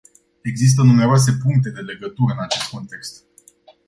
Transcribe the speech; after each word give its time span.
Există 0.41 0.81
numeroase 0.83 1.31
puncte 1.43 1.69
de 1.69 1.79
legătură 1.79 2.33
în 2.33 2.43
acest 2.43 2.69
context. 2.69 3.23